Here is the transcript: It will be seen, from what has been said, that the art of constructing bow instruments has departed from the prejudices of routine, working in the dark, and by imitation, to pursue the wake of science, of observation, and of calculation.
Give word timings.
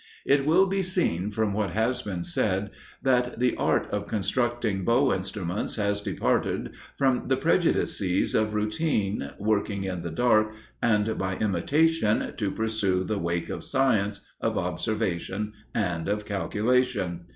It 0.25 0.47
will 0.47 0.65
be 0.65 0.81
seen, 0.81 1.29
from 1.29 1.53
what 1.53 1.69
has 1.69 2.01
been 2.01 2.23
said, 2.23 2.71
that 3.03 3.37
the 3.39 3.55
art 3.55 3.85
of 3.91 4.07
constructing 4.07 4.83
bow 4.83 5.13
instruments 5.13 5.75
has 5.75 6.01
departed 6.01 6.71
from 6.97 7.27
the 7.27 7.37
prejudices 7.37 8.33
of 8.33 8.55
routine, 8.55 9.29
working 9.37 9.83
in 9.83 10.01
the 10.01 10.09
dark, 10.09 10.53
and 10.81 11.19
by 11.19 11.35
imitation, 11.35 12.33
to 12.35 12.49
pursue 12.49 13.03
the 13.03 13.19
wake 13.19 13.49
of 13.49 13.63
science, 13.63 14.21
of 14.41 14.57
observation, 14.57 15.53
and 15.75 16.09
of 16.09 16.25
calculation. 16.25 17.25